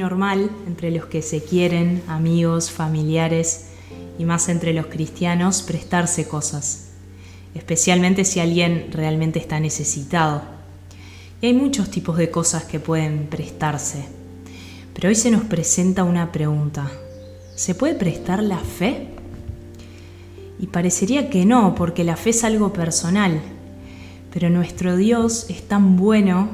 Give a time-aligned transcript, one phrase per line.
[0.00, 3.66] normal entre los que se quieren, amigos, familiares
[4.18, 6.88] y más entre los cristianos, prestarse cosas,
[7.54, 10.42] especialmente si alguien realmente está necesitado.
[11.42, 14.04] Y hay muchos tipos de cosas que pueden prestarse.
[14.94, 16.90] Pero hoy se nos presenta una pregunta.
[17.54, 19.08] ¿Se puede prestar la fe?
[20.58, 23.40] Y parecería que no, porque la fe es algo personal.
[24.32, 26.50] Pero nuestro Dios es tan bueno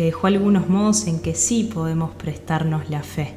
[0.00, 3.34] que dejó algunos modos en que sí podemos prestarnos la fe.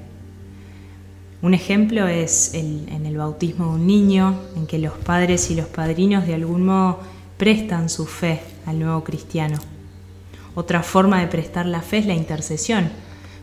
[1.42, 5.66] Un ejemplo es en el bautismo de un niño, en que los padres y los
[5.66, 7.02] padrinos de algún modo
[7.36, 9.60] prestan su fe al nuevo cristiano.
[10.56, 12.90] Otra forma de prestar la fe es la intercesión.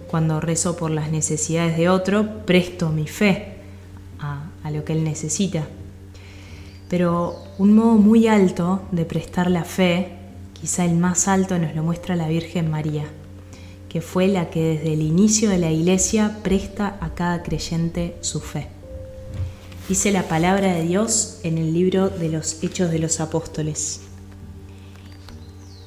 [0.09, 3.57] Cuando rezo por las necesidades de otro, presto mi fe
[4.19, 5.67] a, a lo que él necesita.
[6.89, 10.20] Pero un modo muy alto de prestar la fe,
[10.61, 13.05] quizá el más alto, nos lo muestra la Virgen María,
[13.89, 18.41] que fue la que desde el inicio de la iglesia presta a cada creyente su
[18.41, 18.69] fe.
[19.89, 24.01] Dice la palabra de Dios en el libro de los Hechos de los Apóstoles.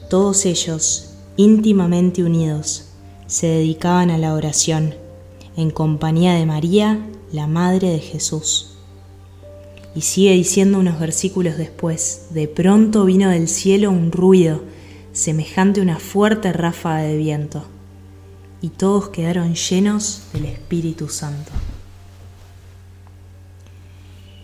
[0.09, 2.89] Todos ellos, íntimamente unidos,
[3.27, 4.95] se dedicaban a la oración,
[5.55, 6.99] en compañía de María,
[7.31, 8.72] la Madre de Jesús
[9.95, 14.63] y sigue diciendo unos versículos después, de pronto vino del cielo un ruido,
[15.11, 17.65] semejante a una fuerte ráfaga de viento,
[18.61, 21.51] y todos quedaron llenos del Espíritu Santo.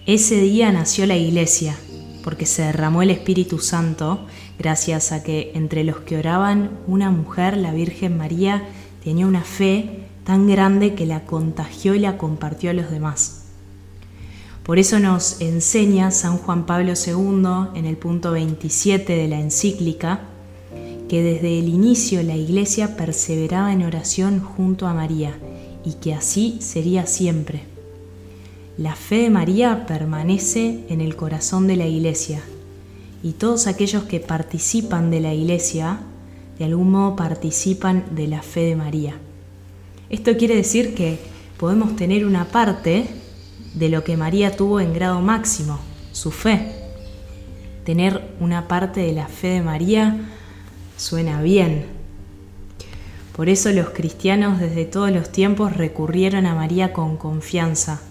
[0.06, 1.75] Ese día nació la iglesia,
[2.24, 4.25] porque se derramó el Espíritu Santo
[4.59, 8.68] gracias a que entre los que oraban una mujer, la Virgen María,
[9.03, 13.49] tenía una fe tan grande que la contagió y la compartió a los demás.
[14.64, 20.22] Por eso nos enseña San Juan Pablo II en el punto 27 de la encíclica
[21.09, 25.34] que desde el inicio la Iglesia perseveraba en oración junto a María
[25.84, 27.64] y que así sería siempre.
[28.78, 32.42] La fe de María permanece en el corazón de la Iglesia
[33.24, 36.00] y todos aquellos que participan de la Iglesia
[36.59, 39.16] de algún modo participan de la fe de María.
[40.09, 41.18] Esto quiere decir que
[41.58, 43.08] podemos tener una parte
[43.74, 45.80] de lo que María tuvo en grado máximo,
[46.12, 46.72] su fe.
[47.84, 50.18] Tener una parte de la fe de María
[50.97, 51.85] suena bien.
[53.35, 58.02] Por eso los cristianos desde todos los tiempos recurrieron a María con confianza,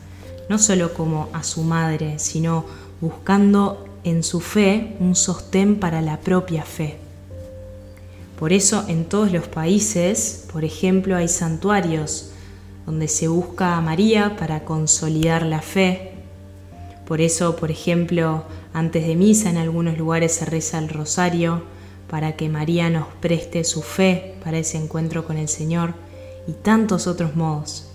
[0.48, 2.64] no solo como a su madre, sino
[3.00, 6.96] buscando en su fe un sostén para la propia fe.
[8.38, 12.30] Por eso en todos los países, por ejemplo, hay santuarios
[12.88, 16.12] donde se busca a María para consolidar la fe.
[17.06, 21.65] Por eso, por ejemplo, antes de misa en algunos lugares se reza el rosario
[22.09, 25.93] para que María nos preste su fe para ese encuentro con el Señor
[26.47, 27.91] y tantos otros modos.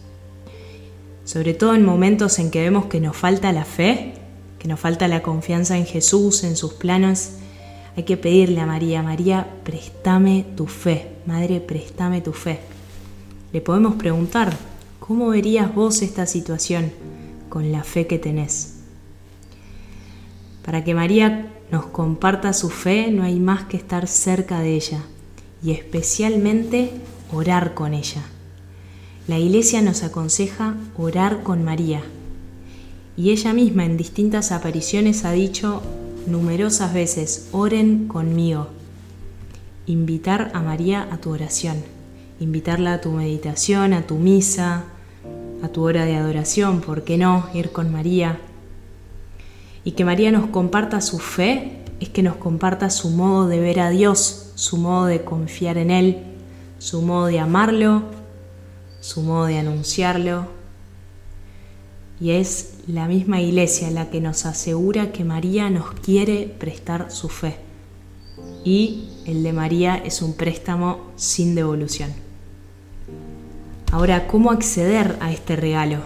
[1.26, 4.14] Sobre todo en momentos en que vemos que nos falta la fe,
[4.60, 7.32] que nos falta la confianza en Jesús, en sus planos,
[7.98, 12.60] hay que pedirle a María, María, préstame tu fe, Madre, préstame tu fe.
[13.52, 14.56] Le podemos preguntar,
[15.06, 16.90] ¿Cómo verías vos esta situación
[17.50, 18.76] con la fe que tenés?
[20.64, 25.02] Para que María nos comparta su fe no hay más que estar cerca de ella
[25.62, 26.92] y especialmente
[27.34, 28.22] orar con ella.
[29.28, 32.02] La iglesia nos aconseja orar con María
[33.18, 35.82] y ella misma en distintas apariciones ha dicho
[36.28, 38.70] numerosas veces, oren conmigo.
[39.86, 41.84] Invitar a María a tu oración,
[42.40, 44.86] invitarla a tu meditación, a tu misa,
[45.64, 47.48] a tu hora de adoración, ¿por qué no?
[47.54, 48.42] Ir con María.
[49.86, 53.80] Y que María nos comparta su fe es que nos comparta su modo de ver
[53.80, 56.24] a Dios, su modo de confiar en Él,
[56.80, 58.04] su modo de amarlo,
[59.00, 60.48] su modo de anunciarlo.
[62.20, 67.30] Y es la misma iglesia la que nos asegura que María nos quiere prestar su
[67.30, 67.56] fe.
[68.66, 72.33] Y el de María es un préstamo sin devolución.
[73.94, 76.00] Ahora, ¿cómo acceder a este regalo?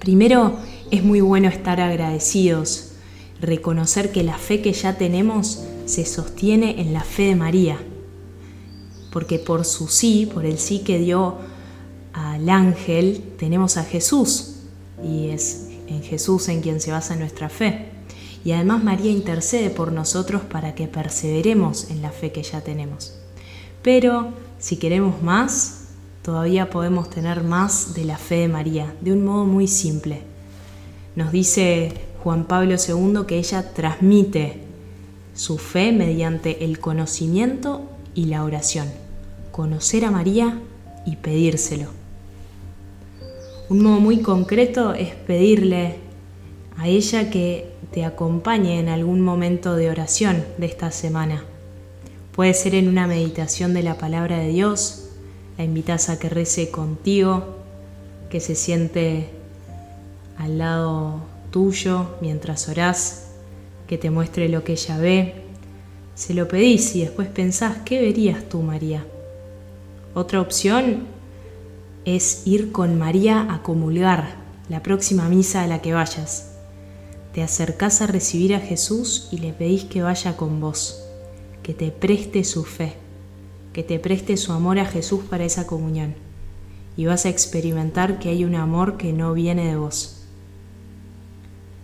[0.00, 0.58] Primero,
[0.90, 2.90] es muy bueno estar agradecidos,
[3.40, 7.78] reconocer que la fe que ya tenemos se sostiene en la fe de María,
[9.10, 11.36] porque por su sí, por el sí que dio
[12.12, 14.56] al ángel, tenemos a Jesús,
[15.02, 17.86] y es en Jesús en quien se basa nuestra fe.
[18.44, 23.14] Y además María intercede por nosotros para que perseveremos en la fe que ya tenemos.
[23.80, 25.79] Pero si queremos más,
[26.22, 30.22] todavía podemos tener más de la fe de María, de un modo muy simple.
[31.16, 34.62] Nos dice Juan Pablo II que ella transmite
[35.34, 37.82] su fe mediante el conocimiento
[38.14, 38.88] y la oración.
[39.52, 40.58] Conocer a María
[41.06, 41.88] y pedírselo.
[43.68, 45.96] Un modo muy concreto es pedirle
[46.76, 51.44] a ella que te acompañe en algún momento de oración de esta semana.
[52.32, 55.09] Puede ser en una meditación de la palabra de Dios,
[55.60, 57.44] la invitas a que rece contigo,
[58.30, 59.28] que se siente
[60.38, 61.20] al lado
[61.50, 63.26] tuyo mientras orás,
[63.86, 65.34] que te muestre lo que ella ve.
[66.14, 69.04] Se lo pedís y después pensás, ¿qué verías tú, María?
[70.14, 71.00] Otra opción
[72.06, 74.36] es ir con María a comulgar
[74.70, 76.52] la próxima misa a la que vayas.
[77.34, 81.04] Te acercás a recibir a Jesús y le pedís que vaya con vos,
[81.62, 82.94] que te preste su fe,
[83.72, 86.14] que te preste su amor a Jesús para esa comunión.
[86.96, 90.20] Y vas a experimentar que hay un amor que no viene de vos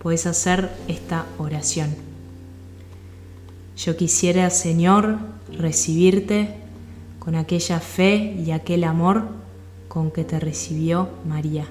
[0.07, 1.93] puedes hacer esta oración.
[3.77, 5.19] Yo quisiera, Señor,
[5.51, 6.55] recibirte
[7.19, 9.27] con aquella fe y aquel amor
[9.89, 11.67] con que te recibió María.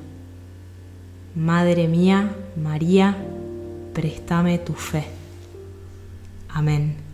[1.34, 3.16] Madre mía, María,
[3.94, 5.06] préstame tu fe.
[6.50, 7.05] Amén.